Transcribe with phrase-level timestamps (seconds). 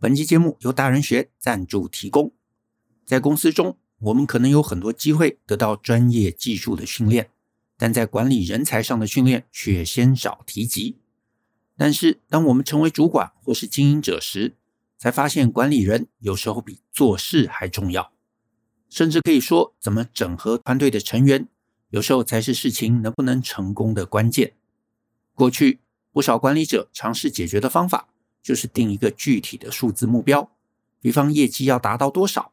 [0.00, 2.32] 本期节目由大人学赞助提供。
[3.04, 7.30] 在公司中，我们可能有很多机会得到专业技术的训练，
[7.76, 10.98] 但在管理人才上的训练却鲜少提及。
[11.76, 14.54] 但是，当我们成为主管或是经营者时，
[14.96, 18.12] 才发现管理人有时候比做事还重要。
[18.88, 21.48] 甚至可以说，怎么整合团队的成员，
[21.90, 24.52] 有时候才是事情能不能成功的关键。
[25.34, 25.80] 过去，
[26.12, 28.08] 不少管理者尝试解决的方法，
[28.48, 30.50] 就是定一个具体的数字目标，
[31.02, 32.52] 比方业绩要达到多少。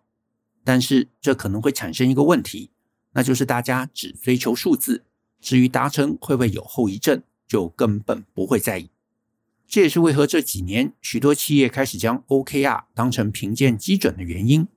[0.62, 2.70] 但是这可能会产生一个问题，
[3.14, 5.06] 那就是大家只追求数字，
[5.40, 8.90] 至于达成会不会有后遗症，就根本不会在意。
[9.66, 14.68] 这也是为何这几年许多企业开始将 OKR 当成评鉴基准的原因。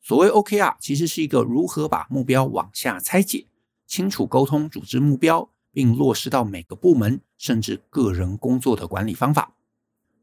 [0.00, 3.48] 所谓 OKR，其实是一个如何把目标往下拆解，
[3.88, 9.56] 清楚沟通组织目标，并落实到每个部门甚至个人工作的管理方法。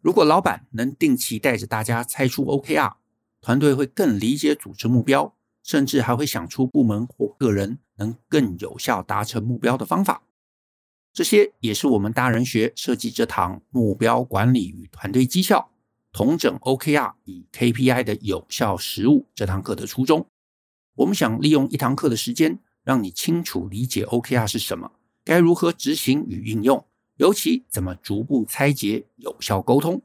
[0.08, 2.94] 如果老板能定期带着大家猜出 OKR，
[3.42, 10.24] 团队会更理解组织目标，甚至还会想出部门或个人能更有效达成目标的方法。
[11.12, 15.72] 这些也是我们大人学设计这堂目标管理与团队绩效
[16.14, 20.26] 同整 OKR 与 KPI 的有效实务这堂课的初衷。
[20.96, 24.94] 我们想利用一堂课的时间，让你清楚理解 OKR 是什么，
[25.26, 26.86] 该如何执行与运用。
[27.18, 30.04] 尤其怎么逐步拆解、有效沟通，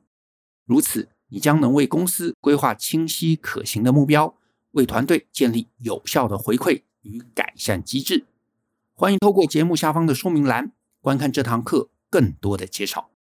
[0.65, 4.35] 如此你将能为公司规划清晰可行的目标，
[4.71, 8.25] 为团队建立有效的回馈与改善机制。
[8.95, 13.11] 欢迎透过节目下方的说明栏观看这堂课更多的介绍。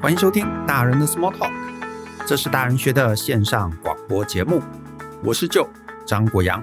[0.00, 1.52] 欢迎收听大人的 Small Talk，
[2.28, 4.62] 这是大人学的线上广播节目。
[5.26, 5.66] 我是舅
[6.06, 6.62] 张国阳，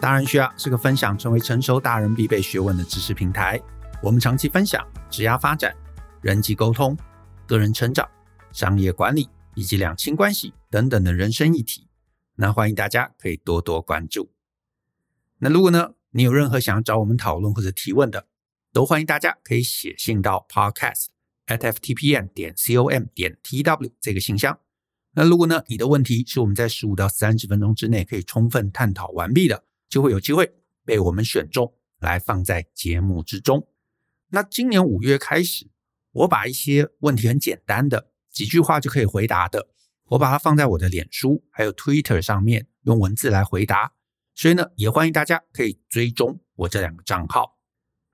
[0.00, 3.60] 大人学啊是个分享成为成熟大人必备学问的知识平台。
[4.00, 5.74] 我们长期分享职业发展、
[6.22, 6.96] 人际沟通、
[7.48, 8.08] 个人成长、
[8.52, 11.88] 商业管理以及两性关系等等的人生议题。
[12.36, 14.30] 那欢迎大家可以多多关注。
[15.38, 18.28] 那如果呢，你有任何想要找我们讨论或者提问的，
[18.72, 21.06] 都欢迎大家可以写信到 podcast
[21.48, 24.60] at ftpm 点 com 点 tw 这个信箱。
[25.12, 30.52] 那如果呢，你的问题是我们在十五到三十分钟之内可以充分探讨完毕的，就会有机会
[30.84, 33.66] 被我们选中来放在节目之中。
[34.30, 35.70] 那今年五月开始，
[36.12, 39.68] 我把一些问题很简单的几句话就可以回答的，
[40.10, 43.94] 我把它放在我的脸书还有 Twitter 上面用文字来回答。
[44.34, 47.58] 所以呢，也欢迎大家可以追踪我这两个账号。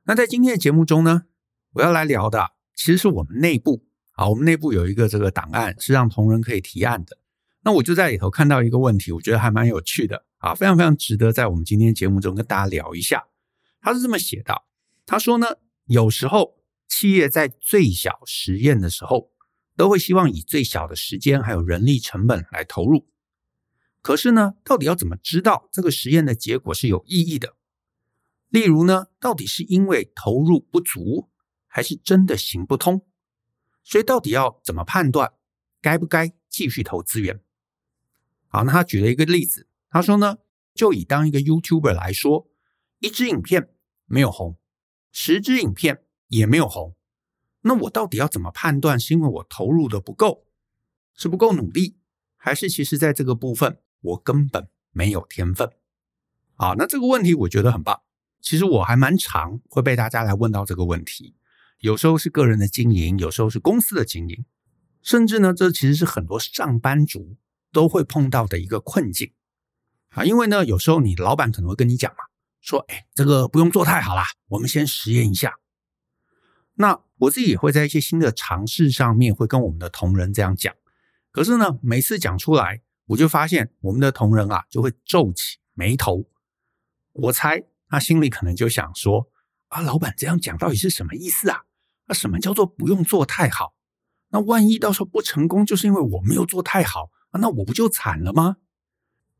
[0.05, 1.25] 那在今天的节目中呢，
[1.73, 3.85] 我要来聊的其实是我们内部。
[4.17, 7.19] 好，我们内部有一个这个档案是让同仁可以提案的。
[7.65, 13.25] 那我就在里头看到一个问题，我觉得还蛮有趣的啊，非常非常值得在我们今天节目中跟大家聊一下。
[13.81, 14.63] 他是这么写的，
[15.05, 15.49] 他说呢，
[15.87, 19.33] 有时候企业在最小实验的时候，
[19.77, 23.09] 都会希望以最小的时间还有人力成本来投入。
[24.01, 27.57] 可是呢，到底要怎么知道这个实验的结果是有意义的？
[28.49, 31.31] 例如呢，到底是因为投入不足，
[31.67, 33.05] 还是真的行不通？
[33.85, 35.35] 所以到底要怎么判断
[35.81, 37.41] 该不该继续投资源？
[38.49, 40.39] 好，那他举了一个例子，他说呢，
[40.75, 42.49] 就以当一个 YouTuber 来说，
[43.01, 43.69] 一支影片
[44.07, 44.57] 没有红，
[45.13, 46.97] 十支影片也没有红，
[47.61, 50.47] 那我到底要怎么判断是因为我投入的不够，
[51.15, 51.99] 是不够努力，
[52.37, 55.71] 还是其实在这个部分我根本没有天分？
[56.55, 58.03] 好，那这个问题我觉得很棒，
[58.41, 61.35] 其实我还蛮常会被大家来问到这个问题。
[61.85, 64.47] 有时候是个人的经营，有时候是公司的经营，
[65.03, 67.37] 甚至呢，这其实是很多上班族
[67.71, 69.35] 都会碰到的一个困境
[70.09, 70.25] 啊。
[70.25, 72.25] 因为呢，有时候你老板可能会跟你讲嘛，
[72.63, 75.57] 说：“哎，这个不用做太好啦，我们先实验一下。”
[76.77, 80.75] 那我自己也会在一些新的尝试上面会跟我们的同仁这样讲。
[81.33, 86.25] 可是呢，每次讲出来，我就发现我们的同仁啊就会皱起眉头。
[87.13, 89.29] 我猜他心里可能就想说
[89.69, 91.65] ：“啊，老板这样讲到底是什么意思啊？”
[92.07, 93.75] 那什么叫做不用做太好？
[94.29, 98.57] 那万一到时候不成功，就是因为我没有做太好，那我不就惨了吗？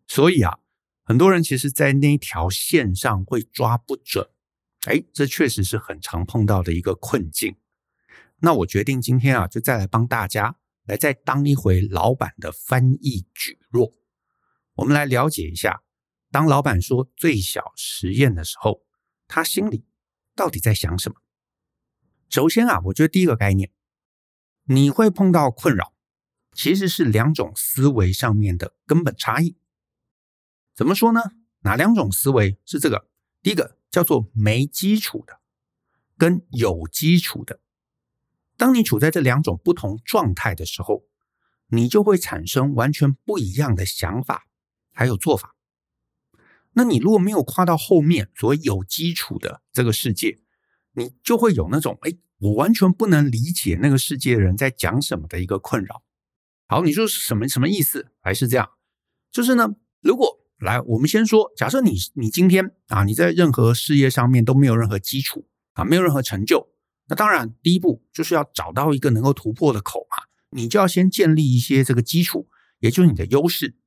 [0.07, 0.59] 所以啊，
[1.03, 4.29] 很多人其实，在那条线上会抓不准。
[4.87, 7.57] 哎，这确实是很常碰到的一个困境。
[8.39, 13.95] 那我决定今天啊，就再来帮大家来再当一回老板的翻译举弱。
[14.75, 15.83] 我们来了解一下，
[16.31, 18.83] 当老板说最小实验的时候，
[19.27, 19.87] 他心里
[20.37, 21.17] 到底在想什么？
[22.35, 23.71] 首先啊，我觉得第一个概念，
[24.65, 25.93] 你会碰到困扰，
[26.53, 29.57] 其实是两种思维上面的根本差异。
[30.75, 31.21] 怎么说呢？
[31.61, 33.09] 哪两种思维是这个？
[33.41, 35.39] 第一个叫做没基础的，
[36.19, 37.61] 跟有基础的。
[38.57, 41.05] 当你处在这两种不同状态的时候，
[41.69, 44.49] 你就会产生完全不一样的想法，
[44.91, 45.55] 还有做法。
[46.73, 50.41] 那你如果没有跨到后面所谓有基础的这个世界，
[50.95, 52.13] 你就会有那种哎，
[52.45, 56.03] 我完全不能理解那个世界的人在讲什么的一个困扰。
[56.69, 58.09] 好，你说什么什么意思？
[58.21, 58.69] 还是这样？
[59.33, 59.71] 就是呢，
[60.03, 66.69] 如果来，我们先说，假设你你今天啊，你在任何事业上面都没有任何基础啊，没有任何成就，
[67.09, 72.51] 那当然第一步就是要找到一个能够突破的口嘛，你就要先建立一些这个基础，
[72.81, 73.79] 也就是你的优势。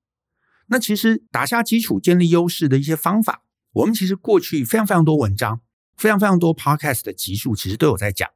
[0.69, 3.43] 那其实打下基础、建立优势的一些方法，
[3.73, 5.61] 我们其实过去非常非常多文章、
[5.95, 8.27] 非常非常多 podcast 的集数，其实都有在讲。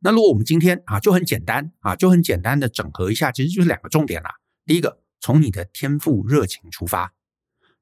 [0.00, 4.36] 那如果我们今天啊，就很简单啊，就很简单的整合一下，其实就是两个重点啦。
[4.64, 7.14] 第一个，从你的天赋热情出发。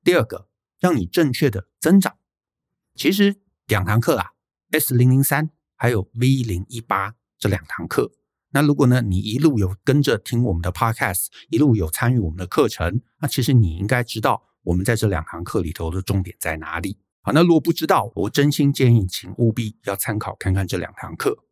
[0.03, 0.49] 第二个，
[0.81, 2.17] 让你正确的增长。
[2.95, 3.37] 其实
[3.67, 4.31] 两堂课啊
[4.71, 8.13] ，S 零零三还有 V 零一八这两堂课。
[8.51, 16.99] 那如果呢，你一路有跟着听我们的 Podcast，一路有参与我们的课程，那其实你应该知道我们在这两堂课里头的重点在哪里。
[17.21, 21.46] 好，那如果不知道，我真心建议请务必要参考看看这两堂课。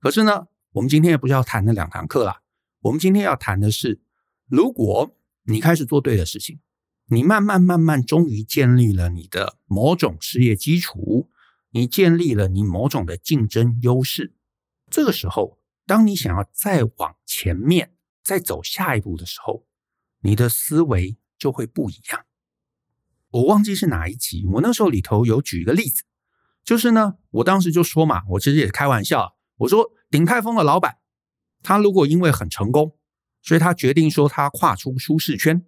[0.00, 2.42] 可是呢，我们今天也不是要谈那两堂课啦，
[2.80, 4.00] 我们今天要谈的是，
[4.46, 5.14] 如果
[5.44, 6.60] 你开始做对的事情。
[7.10, 11.30] 你慢慢慢慢，终于建立了你的某种事业基础，
[11.70, 14.34] 你建立了你某种的竞争优势。
[14.90, 19.64] 这个时候，当你想要再往前面再走下一步的时候，
[20.20, 22.26] 你的思维就会不一样。
[23.30, 26.02] 我忘记是哪一集，我那时候里头有举一个例子，
[26.62, 30.98] 就是呢，我当时就说嘛，我其实也开玩笑，我说鼎泰丰的老板，
[31.62, 32.96] 他如果因为很成功，
[33.42, 35.64] 所以他决定说他跨出舒适圈。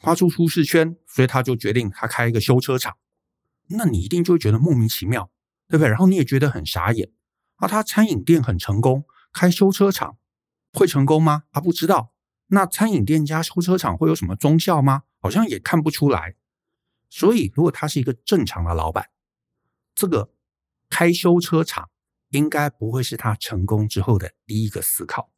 [0.00, 2.96] 跨出舒适圈，所以他就决定他开一个修车厂。
[3.70, 5.32] 那你一定就会觉得莫名其妙，
[5.66, 5.88] 对不对？
[5.88, 7.10] 然后你也觉得很傻眼。
[7.56, 10.16] 啊，他餐饮店很成功，开修车厂
[10.72, 11.42] 会成功吗？
[11.50, 12.12] 啊，不知道。
[12.46, 15.02] 那餐饮店加修车厂会有什么忠效吗？
[15.18, 16.36] 好像也看不出来。
[17.10, 19.10] 所以，如果他是一个正常的老板，
[19.96, 20.30] 这个
[20.88, 21.90] 开修车厂
[22.30, 25.30] 应该不会是他成功之后的第一个思考。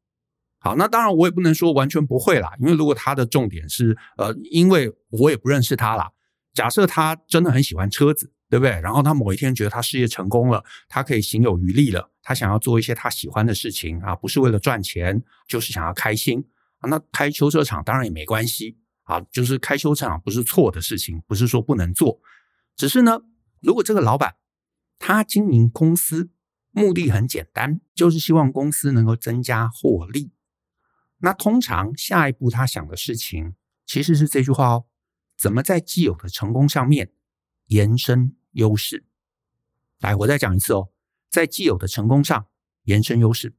[0.59, 6.11] 好，那当然我也不能说完全不会啦，因为如果他的重点是，呃，因为我也不认识他啦。
[6.53, 8.73] 假设他真的很喜欢车子，对不对？
[8.81, 16.45] 然后他某一天觉得他事业成功了，他可以行有余力了，他想要做一些他喜欢的事情啊，不是为了赚钱，就是想要开心
[16.81, 16.91] 啊。
[16.91, 22.21] 那开修车厂当然也没关系啊，就是开修车厂不是错的事情，不是说不能做，
[22.77, 23.21] 只是呢，
[23.61, 24.35] 如果这个老板
[24.99, 26.29] 他经营公司
[26.71, 30.33] 目的很简单，就是希望公司能够增加获利。
[31.19, 34.87] 那通常下一步他想的事情其实是这句话哦：
[35.37, 37.13] 怎么在既有的成功上面
[37.67, 39.05] 延伸优势？
[39.99, 40.91] 来，我再讲一次哦，
[41.29, 42.47] 在既有的成功上
[42.85, 43.55] 延伸优势，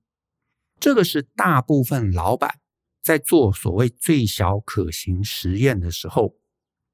[0.80, 2.60] 这个是大部分老板
[3.04, 6.38] 在做所谓最小可行实验的时候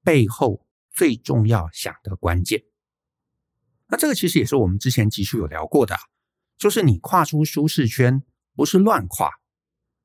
[0.03, 2.63] 背后最重要想的关键。
[3.87, 5.95] 那这个其实也是我们之前集数有聊过的，
[6.57, 8.23] 就是你跨出舒适圈
[8.55, 9.31] 不是乱跨。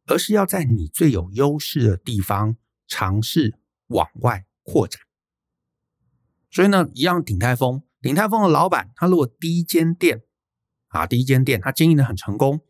[0.06, 2.56] 而是要在你最有优势的地方
[2.88, 3.54] 尝试
[3.86, 5.00] 往外扩展。
[6.50, 10.22] 所以呢，一样鼎泰丰，鼎泰丰的老板，他如果第一间店
[10.88, 12.62] 啊，第一间店他经营的很成功，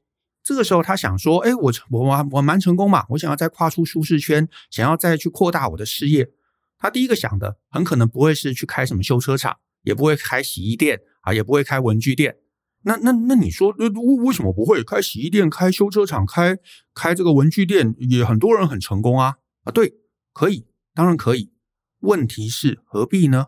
[0.43, 6.31] 这个时候他想说，哎，我我我我蛮成功嘛，我想要再跨出舒适圈，想要再去扩大我的事业。
[6.77, 12.37] 他第一个想的很可能不会是去开什么修车厂，也不会开洗衣店啊，也不会开文具店。
[12.85, 16.59] 那那那你说，为为什么不会开洗衣店、开修车厂、开
[16.95, 17.95] 开这个文具店？
[17.99, 19.71] 也很多人很成功啊啊！
[19.71, 19.95] 对，
[20.33, 21.53] 可以，当然可以。
[22.01, 23.47] 问题是何必呢？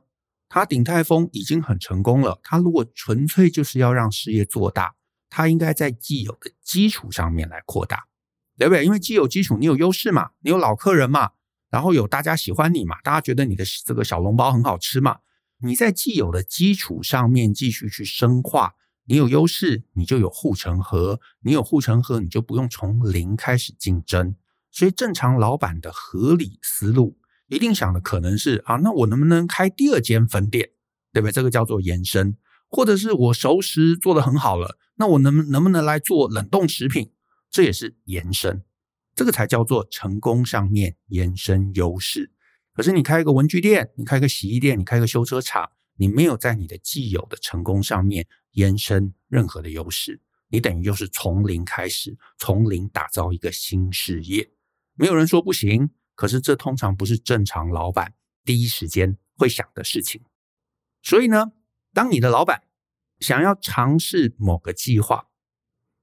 [0.49, 4.95] 他鼎泰丰已经很成功了，他如果纯粹就是要让事业做大，
[5.29, 8.05] 他应该在既有的基础上面来扩大，
[8.57, 8.85] 对不对？
[8.85, 11.33] 因为既有基础，你有优势嘛，你有老客人嘛，
[11.71, 15.19] 然后有大家喜欢你嘛，大家觉得你的这个小笼包很好吃嘛，
[15.65, 18.75] 你在既有的基础上面继续去深化。
[19.07, 24.35] 你有优势，你就有护城河；你有护城河，你就不用从零开始竞争。
[24.71, 27.19] 所以，正常老板的合理思路
[27.49, 30.71] 一定想的可能是啊，那我能不能开第二间分店，
[31.13, 31.33] 对不对？
[31.33, 32.37] 这个叫做延伸，
[32.71, 37.11] 或者是我熟食做得很好了，那我能能不能来做冷冻食品？
[37.51, 38.63] 这也是延伸，
[39.15, 42.33] 这个才叫做成功上面延伸优势。
[42.75, 48.27] 可是，你开一个文具店，你开个洗衣店，你开个修车厂，你没有在你的既有的成功上面。
[48.55, 54.49] 延伸任何的优势，你等于就是从零开始，从零打造一个新事业。
[54.95, 58.15] 没有人说不行，可是这通常不是正常老板
[58.45, 60.23] 第一时间会想的事情。
[61.03, 61.51] 所以呢，
[61.93, 62.63] 当你的老板
[63.19, 65.27] 想要尝试某个计划，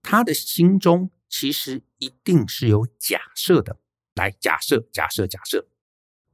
[0.01, 3.79] 他的心中其实一定是有假设的。
[4.15, 5.70] 来，假设，假设，假设。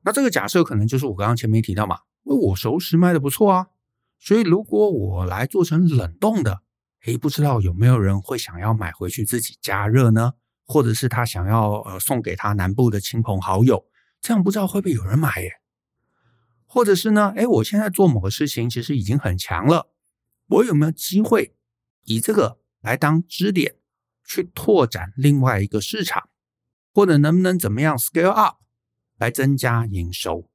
[0.07, 3.67] 那这个假设可能就是我刚刚前面提到嘛，我熟食卖的不错啊，
[4.17, 6.61] 所以如果我来做成冷冻的，
[7.03, 10.35] 诶，不知道有没有人会想要买回去自己加热呢？
[10.65, 13.85] 或者是他想要呃送给他南部的亲朋好友，
[14.21, 15.59] 这样不知道会不会有人买耶？
[16.65, 17.33] 或者是呢？
[17.35, 19.89] 诶，我现在做某个事情其实已经很强了，
[20.47, 21.53] 我有没有机会
[22.05, 23.75] 以这个来当支点
[24.23, 26.29] 去拓展另外一个市场？
[26.93, 28.55] 或者能不能怎么样 scale up
[29.17, 30.47] 来增加营收？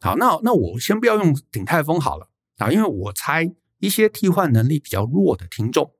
[0.00, 5.92] 好，那那我先不要用鼎泰丰好了啊，因为我猜一些替换能力比较弱的听众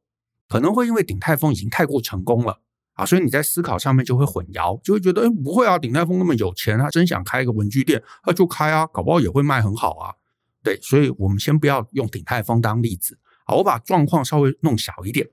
[0.49, 2.61] 可能会因为鼎泰丰已经太过成功了
[2.93, 10.15] 啊，所以你在思考上面就会混淆，就会觉得哎，不会啊，鼎泰丰那么有钱，他真想开一个文具店，那就开啊，搞不好也会卖很好啊。
[10.63, 15.31] 对，所以我们先不要用鼎泰丰当例子啊，我把状况稍微弄小一点，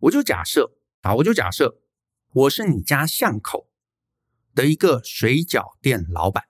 [0.00, 0.72] 我就假设
[1.02, 1.78] 啊，我就假设。
[2.30, 3.67] 我是你家巷口
[4.58, 6.42] 的一个水饺店老板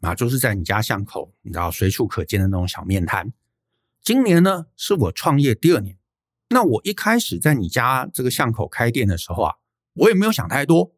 [0.00, 3.32] 啊，就是在你家巷口，你知道随处可见的那种小面摊。
[4.00, 5.98] 今年呢，是我创业第二年。
[6.50, 9.54] 那我一开始在你家这个巷口开店的时候啊，
[9.94, 10.94] 我也没有想太多，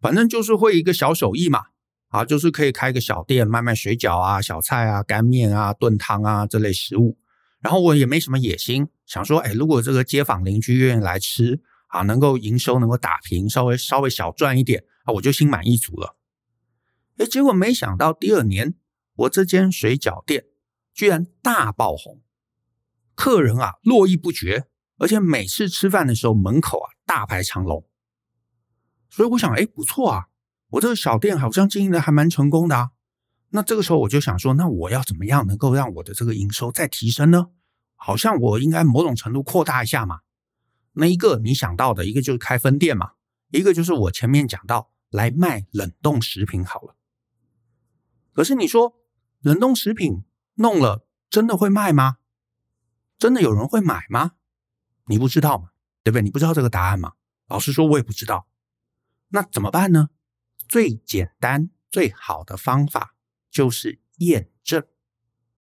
[0.00, 1.66] 反正就是会一个小手艺嘛，
[2.08, 7.16] 啊，就是可以开个小店卖卖水饺啊、小菜啊、干面啊、炖汤啊这类食物。
[7.60, 11.62] 然后我也没什么野心，想说，哎，如果这个街坊邻居愿意来吃。
[11.92, 16.16] 啊，能够营收能够打平，稍微稍微小赚一点啊，我就心满意足了。
[17.18, 18.74] 哎，结果没想到第二年，
[19.14, 20.46] 我这间水饺店
[20.94, 22.22] 居然大爆红，
[23.14, 24.66] 客人啊络绎不绝，
[24.98, 27.86] 而且每次吃饭的时候门口啊大排长龙。
[29.10, 30.28] 所以我想，哎，不错啊，
[30.70, 32.90] 我这个小店好像经营的还蛮成功的啊。
[33.50, 37.48] 那这个时候我就想说，那我要怎么样能够让我的这个营收再提升呢？
[37.94, 40.20] 好像我应该某种程度扩大一下嘛。
[40.92, 43.12] 那一个你想到的一个就是开分店嘛，
[43.50, 46.96] 一个就是我前面讲到来卖冷冻食品好了。
[48.32, 49.00] 可是你说
[49.40, 52.16] 冷冻食品弄了真的会卖吗？
[53.18, 54.32] 真的有人会买吗？
[55.06, 55.70] 你不知道嘛，
[56.02, 56.22] 对不对？
[56.22, 57.12] 你不知道这个答案嘛？
[57.46, 58.48] 老实说，我也不知道。
[59.28, 60.08] 那怎么办呢？
[60.68, 63.14] 最简单最好的方法
[63.50, 64.84] 就是验证，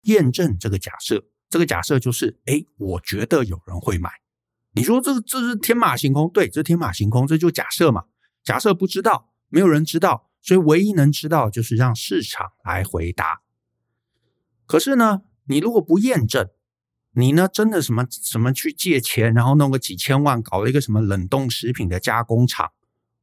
[0.02, 1.28] 验证这个假设。
[1.50, 4.22] 这个假设就是，哎，我觉得有人会买。
[4.74, 8.06] 你说这这是天马行空，对，这天马行空，这就假设嘛。
[8.44, 13.42] 假设不知道，没有人知道，所以唯一能知道就是让市场来回答。
[14.66, 16.50] 可是呢，你如果不验证，
[17.12, 22.72] 你呢真的什么什么去借钱，然后弄个几千万搞了一个什么冷冻食品的加工厂，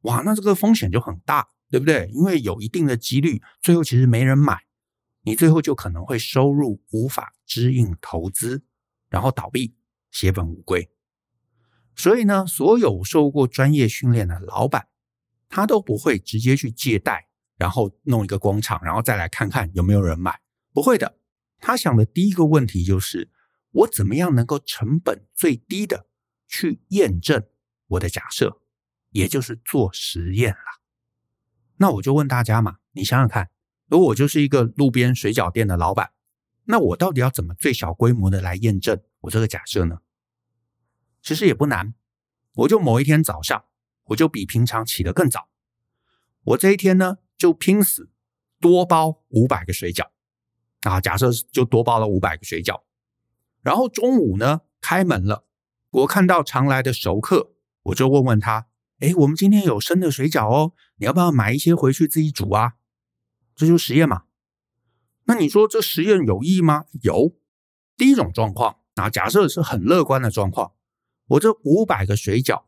[0.02, 2.11] 哇，那这个风险就很大，对不对？
[2.12, 4.64] 因为有一定的几率，最后其实没人买，
[5.23, 8.62] 你最后就可能会收入无法支应投资，
[9.08, 9.75] 然后倒闭，
[10.11, 10.90] 血本无归。
[11.97, 14.88] 所以呢，所有受过专业训练的老板，
[15.49, 20.40] 他都不会直接去借贷，然后弄一个工厂，然后再来看看有没有人买。
[20.73, 21.19] 不会的，
[21.59, 23.31] 他想的第一个问题就是：
[23.71, 26.07] 我怎么样能够成本最低的
[26.47, 27.45] 去验证
[27.88, 28.61] 我的假设，
[29.11, 30.81] 也就是做实验了。
[31.78, 33.50] 那我就问大家嘛，你想想看，
[33.87, 36.12] 如果我就是一个路边水饺店的老板，
[36.64, 40.00] 那我到底要怎么最小规模的来验证我这个假设呢？
[41.23, 41.95] 其实也不难，
[42.55, 43.64] 我就某一天早上，
[44.08, 45.48] 我就比平常起得更早。
[46.44, 48.10] 我这一天呢，就拼死
[48.60, 50.08] 多包五百个水饺
[50.82, 52.82] 啊，假设就多包了五百个水饺。
[53.62, 55.44] 然后中午呢，开门了，
[55.90, 58.68] 我看到常来的熟客，我就问问他
[59.00, 62.74] ：“哎，我们今天有生的水饺哦，你要不要买一些回去自己煮啊？”
[63.54, 64.22] 这就是实验嘛。
[65.24, 66.84] 那你说这实验有意义吗？
[67.02, 67.36] 有。
[67.96, 70.72] 第一种状况啊，假设是很乐观的状况。
[71.26, 72.64] 我这五百个水饺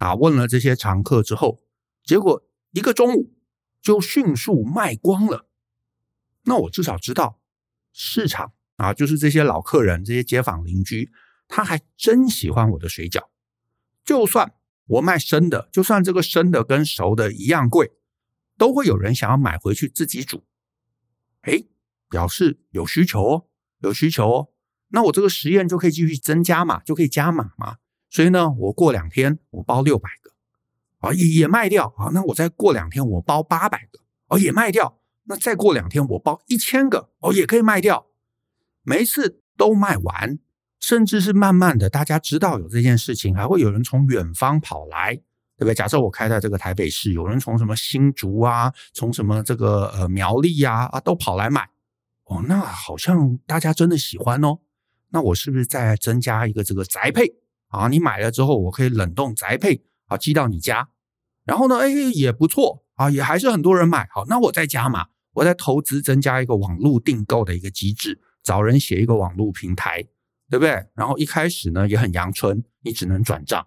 [0.00, 1.60] 啊，问了这些常客之后，
[2.02, 3.34] 结果一个中午
[3.82, 5.46] 就迅速卖光了。
[6.44, 7.38] 那我至少知道
[7.92, 11.12] 市场啊，就是这些老客人、这些街坊邻居，
[11.46, 13.28] 他还真喜欢我的水饺。
[14.02, 14.54] 就算
[14.86, 17.92] 我卖生的，就算这个生的跟熟的一样贵，
[18.56, 20.44] 都会有人想要买回去自己煮。
[21.42, 21.68] 诶，
[22.08, 23.46] 表示有需求哦，
[23.80, 24.48] 有需求哦。
[24.88, 27.76] 那我这个实验就可以继续增加嘛，就可以加码嘛。
[28.10, 30.32] 所以呢，我过两天我包六百个，
[30.98, 32.10] 啊也也卖掉啊。
[32.12, 34.98] 那我再过两天我包八百个，哦也卖掉。
[35.24, 38.06] 那再过两天我包一千个，哦也可以卖掉。
[38.82, 40.38] 每一次都卖完，
[40.80, 45.74] 甚至是慢慢的，大家知道有这件事情，还会有人从远方跑来，对不对？
[45.74, 51.68] 假设我开在这个台北市，有人从什么新竹啊，从什么这个呃苗栗呀啊，啊都跑来买，
[52.24, 54.58] 哦那好像大家真的喜欢哦。
[55.10, 57.34] 那我是不是再增加一个这个宅配
[57.70, 57.88] 啊？
[57.88, 60.90] 你买了之后，我可以冷冻宅配啊，寄到你家。
[61.44, 64.06] 然后呢，哎，也不错啊，也还是很多人买。
[64.12, 70.02] 好，那我再加码，我再投资增加一个网络订购的一个机制，找人写一个网络平台，
[70.48, 70.86] 对不对？
[70.94, 73.66] 然后一开始呢也很阳春，你只能转账。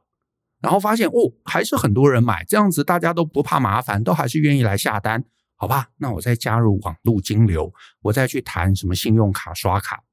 [0.62, 5.90] 然后发现哦，还是很多人买，这样子大家都不怕麻烦，都还是愿意来下单，好吧？
[5.98, 10.04] 那我再加入网络金流，我再去谈什么信用卡刷卡，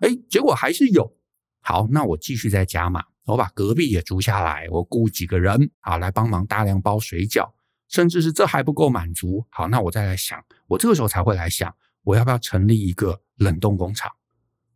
[0.00, 1.16] 哎，结果还是有。
[1.62, 7.50] 好，那我继续再加码，我把隔壁也租下来，我雇几个人啊来帮忙大量包水饺，
[7.88, 14.10] 甚至是这还不够满足，好，那我再来想，我这个时候才会来想，我要不要成立一个冷冻工厂，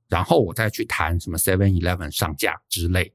[0.08, 3.14] 然后我再去谈什么 Seven Eleven 上架之类。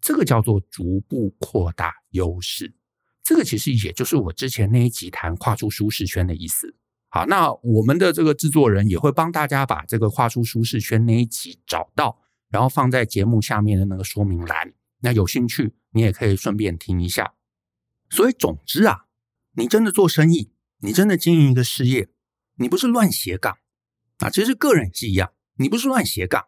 [0.00, 2.74] 这个叫做逐步扩大优势，
[3.22, 6.76] 这个其实也就是我之前那一集谈跨出舒适圈的意思。
[7.08, 12.18] 好，那我们的这个制作人也会帮大家把这个跨出舒适圈那一集找到，
[12.54, 14.74] 然后放在节目下面的那个说明栏。
[15.00, 17.34] 那有兴趣，你也可以顺便听一下。
[18.08, 19.06] 所以总之啊，
[19.54, 22.10] 你真的做生意，你真的经营一个事业，
[22.54, 23.58] 你不是乱斜杠
[24.18, 26.44] 啊，其实个人也是一样，你不是乱斜杠。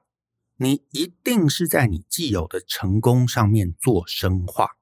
[0.58, 4.76] 你一定是在你既有的成功上面做深化，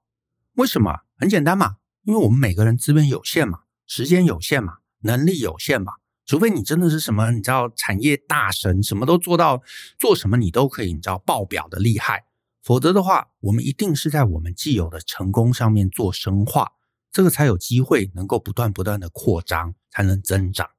[0.57, 1.04] 为什么？
[1.16, 5.95] 很简单嘛，因为我们每个人资本有限嘛，时间有限嘛，能力有限嘛。
[6.26, 9.62] 除非你真的是什么，你知道产业大神，什么都做到，
[9.99, 12.25] 做什么你都可以，你知道爆表的厉害。
[12.62, 16.73] 否则的话，我们一定是在我们既有的成功上面做深化，
[17.12, 20.71] 这个才有机会能够不断不断的扩张，才能增长。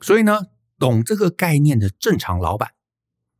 [0.00, 0.42] 所以呢，
[0.78, 2.72] 懂这个概念的正常老板。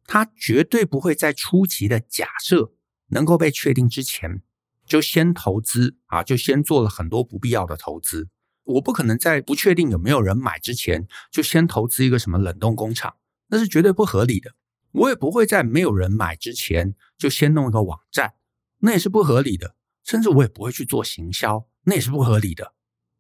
[0.09, 2.73] 他绝对不会在初期的假设
[3.09, 4.43] 能够被确定之前，
[4.85, 8.29] 就先投资啊，就先做了很多不必要的投资。
[8.67, 13.17] 我不可能在不确定有没有人买之前，就先投资一个什么冷冻工厂，
[13.49, 14.53] 那是绝对不合理的。
[14.93, 18.35] 我也不会在没有人买之前，就先弄一个网站，
[18.79, 19.75] 那也是不合理的。
[20.05, 22.73] 甚至我也不会去做行销，那也是不合理的。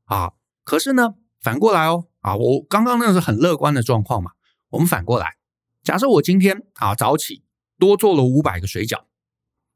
[0.04, 4.30] 啊，可是呢，反过来哦，啊，我刚刚那是很乐观的状况嘛，
[4.70, 5.36] 我们反过来。
[5.82, 7.42] 假设我今天啊早起
[7.78, 9.04] 多做了五百个水饺，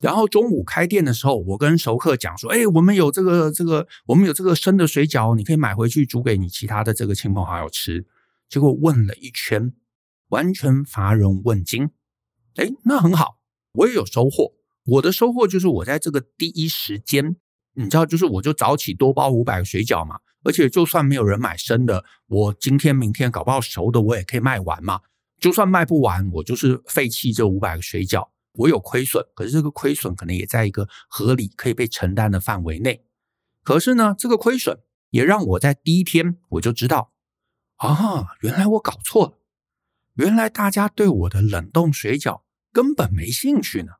[0.00, 8.06] 然后中午开店的时候，我跟熟客讲说：“哎，我们有这个这个，我们有这个生的水饺，你可以买回去煮给你其他的这个亲朋好友吃。”
[8.48, 9.72] 结果问了一圈，
[10.30, 11.90] 完全乏人问津。
[12.56, 13.36] 哎，那很好，
[13.72, 14.54] 我也有收获。
[14.86, 17.36] 我的收获就是我在这个第一时间，
[17.74, 25.02] 你知道，就是我就早起多包五百个水饺嘛，而且就算没有人买生的，我今天明天搞不好熟的，我也可以卖完嘛。
[25.38, 33.04] 就算卖不完，我就是废弃这五百个水饺，我有亏损，可是这个亏损可能也在一个合理可以被承担的范围内。
[33.62, 37.12] 可是呢，这个亏损也让我在第一天我就知道，
[37.76, 39.38] 啊，原来我搞错了，
[40.14, 43.92] 原来大家对我的冷冻水饺根本没兴趣呢。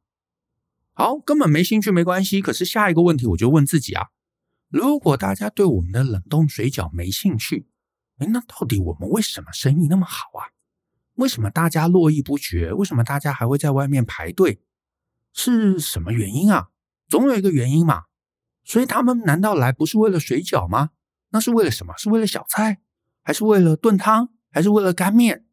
[0.93, 4.09] 好，根本没兴趣没关系，可是下一个问题我就问自己啊，
[4.69, 7.69] 如果大家对我们的冷冻水饺没兴趣，
[8.19, 10.53] 哎，那到底我们为什么生意那么好啊？
[11.15, 12.73] 为什么大家络绎不绝？
[12.73, 14.61] 为什么大家还会在外面排队？
[15.33, 16.69] 是什么原因啊？
[17.09, 18.05] 总有一个原因嘛。
[18.65, 20.91] 所以他们难道来不是为了水饺吗？
[21.31, 21.95] 那是为了什么？
[21.97, 22.81] 是为了小菜，
[23.23, 25.45] 还是为了炖汤，还是为了干面？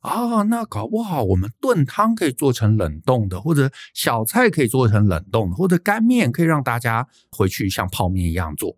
[0.00, 8.76] 啊，那搞不好我们炖汤可以做成冷冻的，或者小菜可以做成冷冻的，或者干面可以让大家回去像泡面一样做。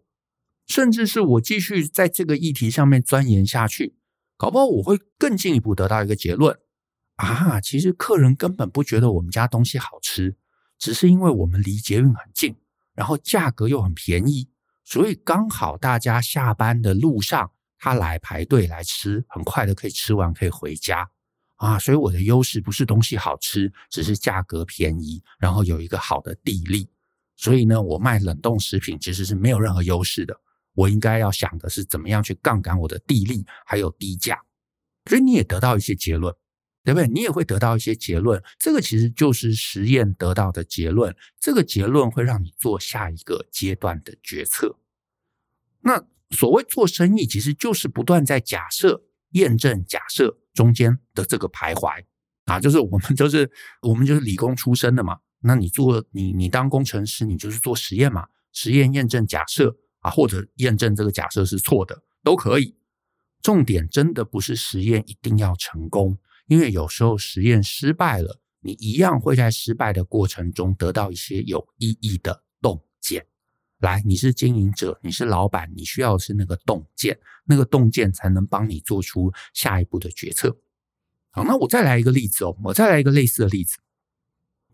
[0.67, 3.95] 甚至是我继续在这个议题上面钻研下去。
[4.37, 6.59] 搞不好我会更进一步得到一个结论
[7.17, 10.37] 啊，其实客人根本不觉得我们家东西好吃，
[10.79, 12.57] 只是因为我们离捷运很近，
[12.95, 14.49] 然后价格又很便宜，
[14.85, 21.09] 所以刚好大家下班的路上他来排队来吃，很快的可以吃完可以回家
[21.57, 21.79] 啊。
[21.79, 26.91] 所以我的优势不是东西好吃，只是价格便宜，然后有一个好的地利。
[27.37, 30.41] 所以呢，我卖冷冻食品其实是没有任何优势的。
[30.75, 34.43] 我应该要想的是怎么样去杠杆我的地利，还有低价，
[35.09, 36.35] 所以你也得到一些结论，
[36.83, 37.07] 对不对？
[37.09, 41.15] 你也会得到一些结论，这个其实就是实验得到的结论。
[41.39, 44.77] 这个结论会让你做下一个阶段的决策。
[45.83, 52.05] 那所谓做生意，其实就是不断在假设、验证、假设中间的这个徘徊
[52.47, 53.49] 啊，就是我们就是
[53.83, 55.19] 我们就是理工出身的嘛。
[55.41, 59.77] 那你做你你当工程师，你就是做实验嘛，实验、验证、假设。
[60.05, 62.77] 啊，或者验证这个假设是错的都可以。
[63.43, 73.27] 重点真的不是实验一定要成功，因为有时候实验失败了，你一样会在失败的过程中得到一些有意义的洞见。
[73.79, 80.57] 来，你是经营者，你是老板，你需要的是那个洞见，那个洞见才能帮你做出下一步的决策。
[81.31, 83.77] 好，那我再来一个例子哦，我再来一个类似的例子。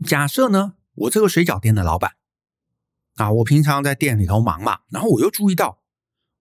[0.04, 2.12] 假设呢，我这个水饺店的老板
[3.20, 5.82] 啊，我平常在店里头忙嘛，然后我又注意到，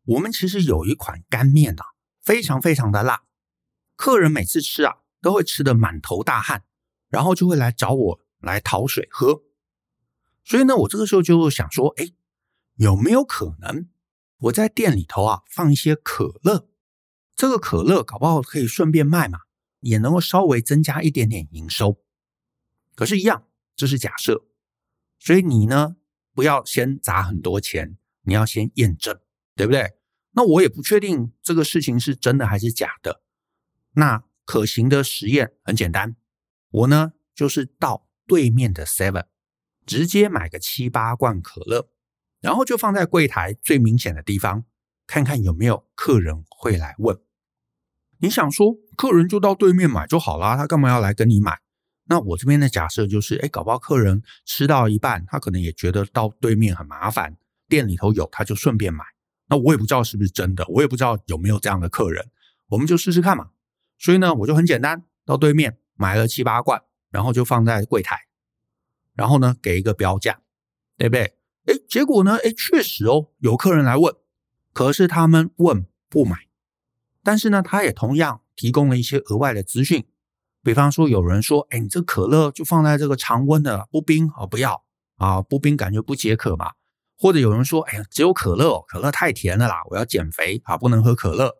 [0.05, 1.85] 我们其实有一款干面啊，
[2.21, 3.23] 非常非常的辣，
[3.95, 6.63] 客人每次吃啊，都会吃得满头大汗，
[7.09, 9.43] 然后就会来找我来讨水喝。
[10.45, 12.11] 所以呢，我这个时候就想说，哎，
[12.75, 13.89] 有没有可能
[14.37, 16.69] 我在店里头啊，放一些可乐？
[17.35, 19.39] 这个可乐搞不好可以顺便卖嘛，
[19.81, 22.01] 也能够稍微增加一点点营收。
[22.95, 24.45] 可是，一样，这是假设，
[25.19, 25.95] 所以你呢，
[26.39, 29.19] 不要先砸很多钱，你要先验证，
[29.57, 29.91] 对不对？
[30.31, 33.21] 那我也不确定这个事情是真的还是假的。
[33.95, 36.15] 那可行的实验很简单，
[36.71, 39.25] 我呢就是到对面的 Seven，
[39.85, 41.89] 直接买个七八罐可乐，
[42.39, 44.63] 然后就放在柜台最明显的地方，
[45.05, 47.19] 看看有没有客人会来问。
[48.19, 51.59] 你想说，客人就到对面买就好啦，他干嘛要来跟你买？
[52.11, 59.03] 那我这边的假设就是，哎，搞不好客人吃到一半，他可能也觉得到对面很麻烦，店里头有他就顺便买。
[59.47, 62.31] 那我也不知道是不是真的，我也不知道有没有这样的客人，
[62.69, 63.51] 我们就试试看嘛。
[63.99, 68.17] 所以呢，我就很简单，到对面买了七八罐，然后就放在柜台，
[69.13, 70.41] 然后呢给一个标价，
[70.97, 71.35] 对不对？
[71.67, 74.11] 哎，结果呢，哎，确实哦，有客人来问，
[74.73, 76.47] 可是他们问不买，
[77.23, 80.07] 但是呢，他也同样提供了一些额外的资讯。
[80.61, 84.83] 比方说，有人说：“哎，你这可乐就放在这个常温的，不冰哦，不要
[85.17, 86.73] 啊，不冰感觉不解渴嘛。”
[87.17, 91.55] 或者有人说：“哎呀，只有可乐，可乐太甜了啦，我要减肥啊，不能喝可乐。”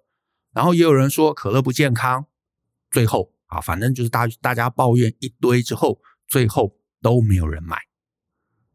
[0.52, 2.26] 然后也有人说可乐不健康。
[2.92, 7.78] 最后啊，反正就是大大家抱怨一堆之后，最后都没有人买。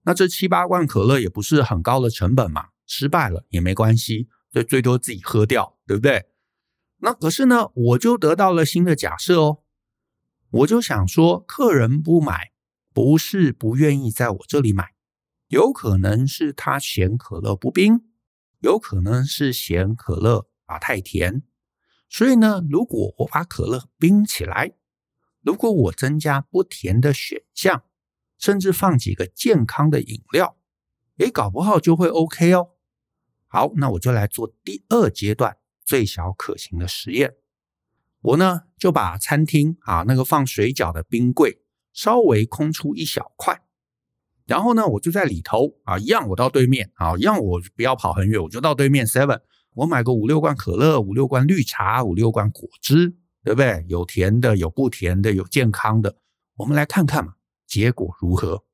[0.05, 6.27] 那这七八罐可乐也不是很高的成本嘛，失败了也没关系，就最多自己喝掉，对不对？
[6.99, 9.64] 那可是呢，我就得到了新的假设哦。
[10.55, 12.53] 我就想说，客人不买，
[12.93, 14.95] 不是不愿意在我这里买，
[15.49, 18.05] 有可能是他嫌可乐不冰，
[18.61, 21.43] 有可能是嫌可乐啊太甜。
[22.09, 24.75] 所以呢，如果我把可乐冰起来，
[25.43, 27.83] 如果我增加不甜的选项，
[28.39, 30.57] 甚至放几个健康的饮料，
[31.19, 32.69] 诶，搞不好就会 OK 哦。
[33.49, 37.35] 好，那我就来做第二阶段最小可行的实验。
[38.25, 41.61] 我呢就把餐厅啊那个放水饺的冰柜
[41.93, 43.61] 稍微空出一小块，
[44.47, 49.41] 然后呢我就在里头啊一样，我到对面啊一样，我不要跑很远，我就到对面 Seven，
[49.75, 53.85] 我买个五六罐可乐，五六罐绿茶，五六罐果汁，对不对？
[53.89, 56.17] 有甜的，有不甜的，有健康的，
[56.57, 57.35] 我们来看看嘛，
[57.67, 58.65] 结果如何？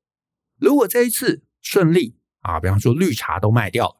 [0.57, 3.95] 如果这一次顺利啊，比方说绿茶都卖掉了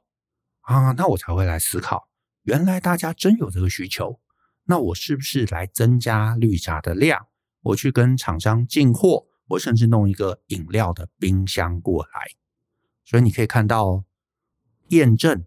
[0.61, 2.07] 啊，那我才会来思考，
[2.43, 4.21] 原来大家真有这个需求。
[4.65, 7.27] 那我是不是来增加绿茶的量？
[7.63, 12.31] 我去跟厂商进货，我甚至弄一个饮料的冰箱过来。
[13.03, 14.03] 所以你可以看到，
[14.87, 15.45] 验证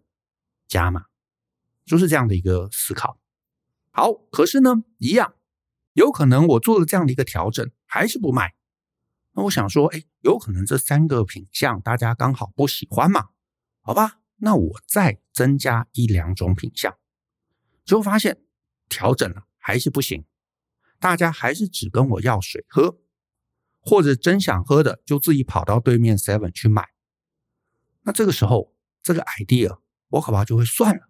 [0.68, 1.06] 加码
[1.84, 3.18] 就是这样的一个思考。
[3.90, 5.34] 好，可是呢，一样
[5.94, 8.54] 有可能我做了这样的一个调整，还是不卖。
[9.32, 13.30] 那我想说，哎，有可能这三个品相大家刚好不喜欢嘛？
[13.80, 16.96] 好吧，那我再增加一两种品相，
[17.84, 18.43] 结果发现。
[18.94, 20.24] 调整了还是不行，
[21.00, 23.00] 大家还是只跟我要水喝，
[23.80, 26.90] 或者真想喝的就自己跑到对面 Seven 去买。
[28.02, 29.80] 那这个时候，这个 idea
[30.10, 31.08] 我恐怕就会算了。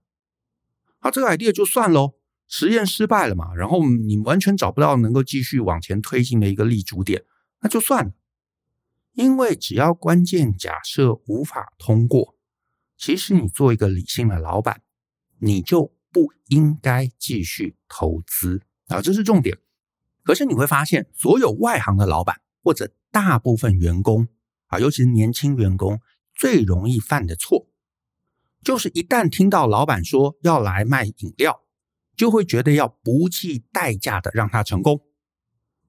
[1.01, 2.15] 啊，这个 idea 就算喽，
[2.49, 7.27] 实验失败了嘛，然后你完全找不到能够继续往前推进的一个立足点，
[7.61, 8.13] 那就算了。
[9.13, 12.37] 因为只要关键假设无法通过，
[12.97, 14.81] 其实你做一个理性的老板，
[15.41, 15.93] 你就。
[16.15, 19.59] 不应该继续投资啊，这是重点。
[20.23, 24.29] 可是你会发现，所有外行的老板或者大部分员工
[24.69, 26.01] 啊，尤其是年轻员工，
[26.37, 27.67] 最容易犯的错，
[28.63, 31.63] 就是一旦听到老板说要来卖饮料，
[32.17, 35.01] 就会觉得要不计代价的让他成功，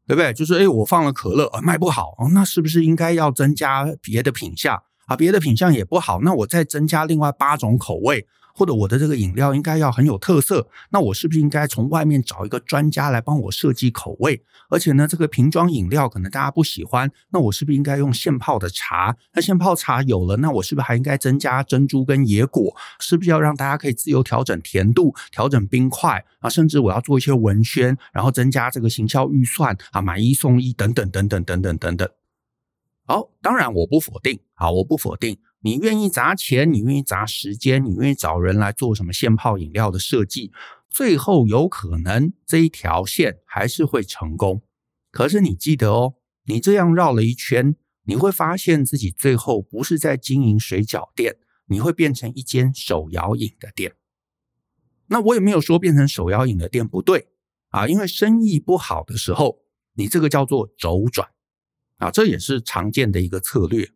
[0.07, 0.33] 对不对？
[0.33, 5.15] 就是诶，我放了可乐，卖不好，那是不是应该要增加别的品项啊？
[5.15, 8.27] 别的品项也不好，那我再增加另外八种口味。
[8.55, 14.41] 或者我的这个饮料应该要很有特色，那我是不是应该从外面找一个专家来帮我设计口味？
[14.69, 19.15] 而且呢，这个瓶装饮料可能大家不喜欢，那我是不是应该用现泡的茶？
[19.33, 22.73] 那现泡茶有了，那我是不是还应该增加珍珠跟野果？
[22.99, 26.49] 是不是要让大家可以自由调整甜度、调整冰块啊？
[26.49, 32.09] 甚至我要做一些文宣，然后增加这个行销预算啊，买一送一等等等等等等等等。
[33.05, 35.37] 好，当然我不否定，好，我不否定。
[35.65, 40.51] 你愿意砸钱，你愿意砸时间，你愿意找人来做什么现泡饮料的设计，
[40.91, 44.61] 最后有可能这一条线还是会成功。
[45.09, 53.95] 可是你记得哦，你这样绕了一圈，你会发现自己最后不是在经营水饺店，你会变成一间手摇饮的店。
[55.07, 57.29] 那我也没有说变成手摇饮的店不对
[57.69, 59.63] 啊，因为生意不好的时候，
[59.95, 61.27] 你这个叫做周转
[61.97, 63.89] 啊，这也是常见的一个策略。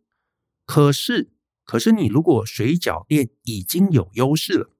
[0.66, 1.30] 可是，
[1.70, 4.70] 可是你如果水饺店已经有优势了，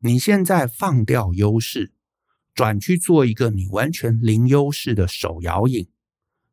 [0.00, 1.92] 你现在放掉优势，
[2.52, 5.86] 转去做一个你完全零优势的手摇饮，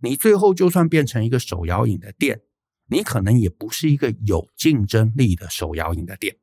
[0.02, 2.42] 你最后就算变成一个手摇饮的店，
[2.90, 6.38] 你可能也不是一个有竞争力的手摇饮的店，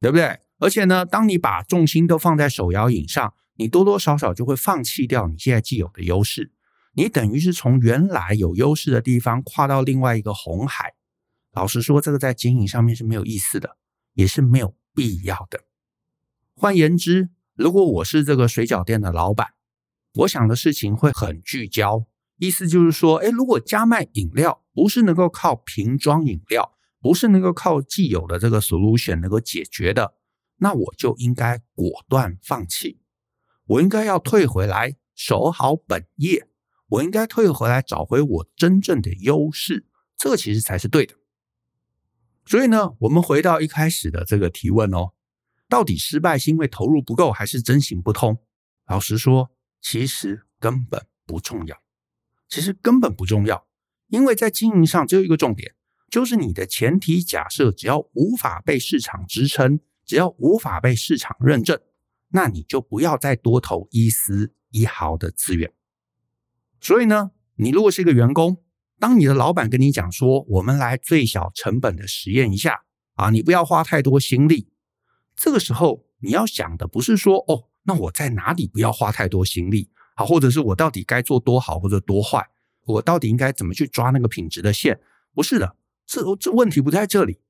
[0.00, 0.38] 对不对？
[0.58, 6.52] 而且呢，当你把重心都放在手摇饮上，你多多少少就会放弃掉你现在既有的优势，
[6.92, 10.94] 你等于是从原来有优势的地方跨到另外一个红海。
[11.56, 13.78] 老实说，这个在经营上面是没有意思的，
[14.12, 15.64] 也是没有必要的。
[16.54, 19.54] 换言之，如果我是这个水饺店的老板，
[20.16, 22.04] 我想的事情会很聚焦。
[22.36, 30.12] 意思就是说，诶，如果加卖饮料不是能够靠瓶装饮料，不是能够靠既有的这个 solution 能够解决的。
[30.58, 33.00] 那我就应该果断放弃，
[33.64, 36.46] 我应该要退回来守好本业，
[36.88, 39.86] 我应该退回来找回我真正的优势，
[40.18, 41.14] 这个其实才是对的。
[42.46, 45.12] 所以呢，我们回到一开始的这个提问哦，
[45.68, 48.40] 到底失败是因为投入不够，还是真行不通？
[48.86, 49.50] 老实说，
[49.82, 51.82] 其实根本不重要，
[52.48, 53.66] 其实根本不重要，
[54.08, 55.74] 因为在经营上只有一个重点，
[56.08, 59.80] 就是你的前提假设只要无法被市场支撑。
[60.06, 61.80] 只要无法被市场认证，
[62.28, 65.72] 那你就不要再多投一丝一毫的资源。
[66.80, 68.62] 所以呢，你如果是一个员工，
[68.98, 72.82] 当你的老板跟你讲说，我们来最小成本的实验一下
[73.14, 74.68] 啊，你不要花太多心力。
[75.34, 82.48] 这个时候你要想的不是说，哦，那我在哪里不要花太多心力啊，或者是我到底该做多好或者多坏，
[82.84, 84.98] 我到底应该怎么去抓那个品质的线？
[85.34, 87.40] 不是的，这这问题不在这里。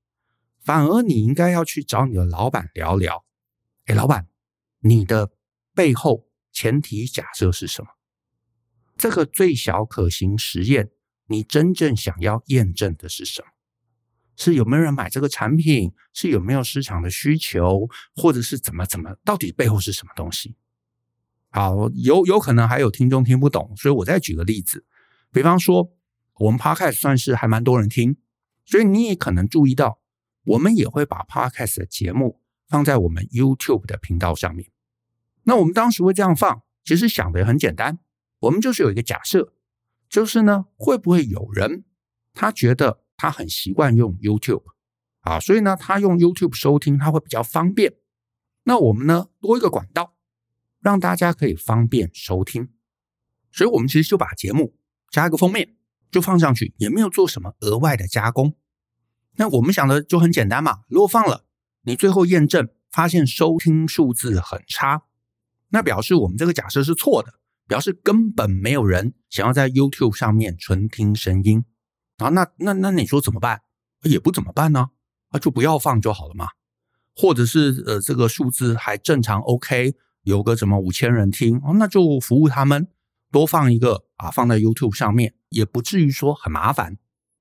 [0.64, 3.24] 反而你应该要去找你的老板聊聊，
[3.84, 4.26] 哎，老板，
[4.80, 5.30] 你的
[5.72, 7.90] 背后前提假设是什么？
[8.98, 10.90] 这个最小可行实验，
[11.26, 13.48] 你真正想要验证的是什么？
[14.36, 15.92] 是有没有人买这个产品？
[16.12, 17.88] 是有没有市场的需求？
[18.14, 19.16] 或者是怎么怎么？
[19.24, 20.56] 到底背后是什么东西？
[21.50, 24.84] 好，有有可能还有听众听不懂，所以我再举个例子，
[25.32, 25.90] 比方说
[26.34, 28.18] 我们 Podcast 算是还蛮多人听，
[28.66, 30.00] 所以你也可能注意到。
[30.44, 34.70] 我们也会把 Podcast 的节目放在我们 YouTube 的频道上面。
[35.42, 37.98] 那我们当时会这样放，其实想的也很简单，
[38.38, 39.52] 我们就是有一个假设，
[40.08, 41.84] 就是呢，会不会有人
[42.32, 44.64] 他觉得他很习惯用 YouTube
[45.20, 47.94] 啊，所以呢，他用 YouTube 收听他会比较方便。
[48.64, 50.14] 那我们呢，多一个管道，
[50.80, 52.70] 让大家可以方便收听。
[53.52, 54.76] 所以我们其实就把节目
[55.10, 55.76] 加一个封面
[56.10, 58.54] 就放上去，也没有做什么额外的加工。
[59.36, 61.44] 那我们想的就很简单嘛，如果放了，
[61.82, 65.02] 你最后验证发现收听数字很差，
[65.68, 67.34] 那表示我们这个假设是错的，
[67.66, 71.64] 表示根本没有人想要在 YouTube 上面纯听声音
[72.18, 72.28] 啊。
[72.30, 73.62] 那那那你说怎么办？
[74.02, 74.90] 也不怎么办呢？
[75.30, 76.48] 啊，就不要放就好了嘛。
[77.16, 82.88] 或者是呃，这个数字还正常 OK，有个什么五千人听哦，那就服务他们
[83.32, 86.98] 多放一个啊，放在 YouTube 上面也不至于说很麻烦，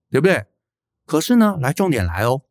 [0.10, 0.46] 对不对？
[1.06, 2.44] 可是呢，来重点来哦，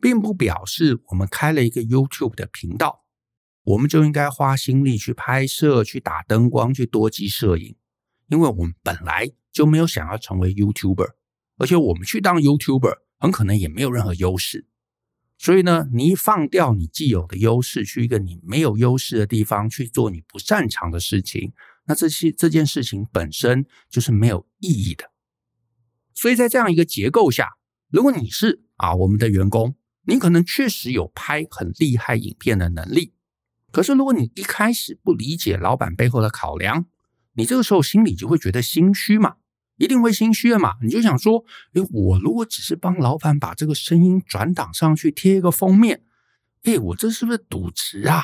[0.00, 3.06] 并不表示我们开了一个 YouTube 的频道，
[3.68, 7.76] 我们就应该花心力去拍摄、去打灯光、去多机摄影，
[8.28, 11.10] 因为我们本来就没有想要成为 YouTuber，
[11.58, 14.66] 而且我们去当 YouTuber 很可能也没有任何优势。
[15.36, 21.52] 所以呢，你一放掉你既有的优势，去一个你没有优势的地方去做你不擅长的事情，
[21.84, 25.12] 那这些这件事情本身就是没有意义的。
[26.14, 27.58] 所以在这样一个结构下。
[27.90, 29.76] 如果你是啊我们的员工，
[30.06, 33.12] 你可能确实有拍很厉害影片的能力。
[33.70, 36.86] 可是如果你一开始不理解老板背后的考量，
[37.34, 39.36] 你这个时候心里就会觉得心虚嘛，
[39.76, 40.76] 一定会心虚的嘛。
[40.82, 46.02] 你就想说，诶，我如果只是帮老板把这个声音转档上去贴一个封面，
[46.64, 48.22] 诶，我这是不是赌值啊？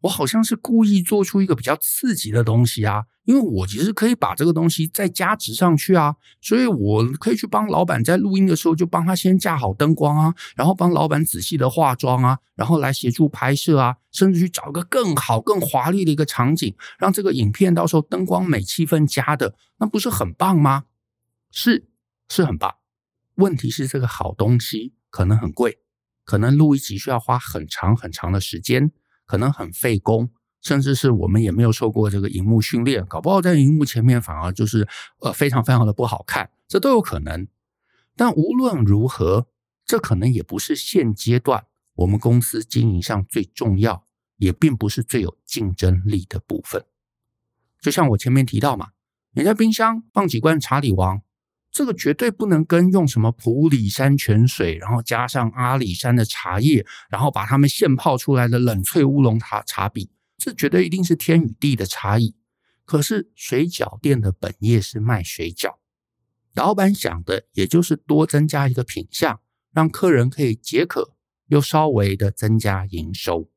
[0.00, 20.84] 我好像是故意做出一个比较刺激的东西啊，因为我其实可以把这个东西再加值上去啊，所以我可以去帮老板在录音的时候就帮他先架好灯光啊，然后帮老板仔细的化妆啊，然后来协助拍摄啊，甚至去找一个更好、更华丽的一个场景，让这个影片到时候灯光美、气氛佳的，那不是很棒吗？
[21.50, 21.86] 是，
[22.28, 22.74] 是很棒。
[23.36, 25.78] 问题是这个好东西可能很贵，
[26.24, 28.92] 可能录一集需要花很长很长的时间。
[29.24, 30.28] 可能很费工，
[30.62, 34.88] 甚至是我们也没有受过这个荧幕训练，搞不好在荧幕前面反而就是
[35.20, 37.46] 呃非常非常的不好看，这都有可能。
[38.16, 39.48] 但无论如何，
[39.84, 41.64] 这可能也不是现阶段
[41.96, 46.84] 我们公司经营上最重要，也并不是最有竞争力的部分。
[47.80, 48.90] 就像我前面提到嘛，
[49.32, 51.22] 你在冰箱放几罐茶里王，
[51.72, 60.10] 这个绝对不能跟用什么普洱山泉水，然后加上阿里山的茶叶，然后把它们现泡出来的冷萃乌龙茶茶比，
[60.42, 62.34] 这绝对一定是天与地的差异。
[62.84, 65.76] 可是水饺店的本业是卖水饺，
[66.52, 71.14] 老板想的也就是多增加一个品项，让客人可以解渴，
[71.46, 73.48] 又稍微的增加营收，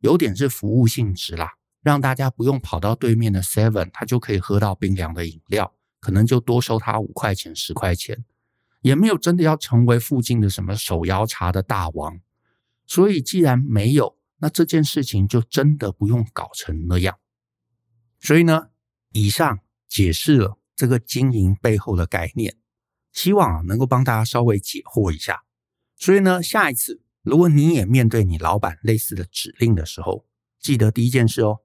[0.00, 1.52] 有点是服务性质啦。
[1.82, 8.24] 让大家不用跑到对面的 Seven，他就可以喝到冰凉的饮料，可能就多收他五块钱、十块钱，
[8.80, 12.18] 也没有真的要成为附近的什么手摇茶的大王。
[12.86, 17.18] 所以既然没有，那这件事情就真的不用搞成那样。
[18.20, 18.68] 所以呢，
[19.12, 22.54] 以上解释了这个经营背后的概念，
[23.10, 25.44] 希望能够帮大家稍微解惑一下。
[25.96, 30.26] 所以呢，下一次如果你也面对你老板类似的指令的时候，
[30.60, 31.60] 记得第一件事哦。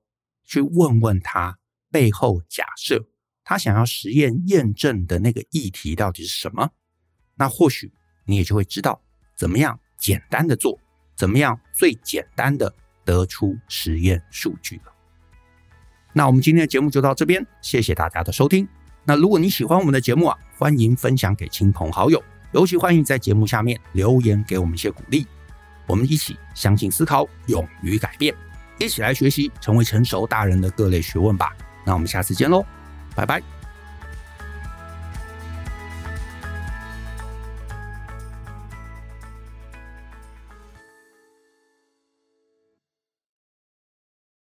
[0.46, 1.60] 去问问他
[1.92, 3.10] 背后假设
[3.44, 6.72] 他想要实验验证的那个议题到底是什么？
[7.36, 7.92] 那或许
[8.26, 9.04] 你也就会知道
[9.36, 10.80] 怎么样简单的做，
[11.20, 14.94] 怎么样最简单的得出实验数据了。
[16.14, 18.66] 那我们今天的节目就到这边，谢谢大家的收听。
[19.04, 25.28] 那如果你喜欢我们的节目啊，欢迎分享给亲朋好友，尤其欢迎在节目下面留言给我们一些鼓励。
[25.86, 28.34] 我们一起相信思考，勇于改变。
[28.78, 31.54] 一起来学习，成为成熟大人的各类学问吧。
[31.86, 32.66] 那我们下次见喽，
[33.14, 33.59] 拜拜。